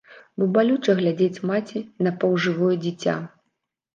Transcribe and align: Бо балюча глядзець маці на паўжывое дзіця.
Бо 0.43 0.45
балюча 0.53 0.93
глядзець 1.01 1.43
маці 1.51 1.81
на 2.07 2.13
паўжывое 2.23 2.71
дзіця. 2.87 3.15